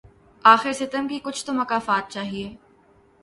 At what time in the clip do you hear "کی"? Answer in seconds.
1.07-1.19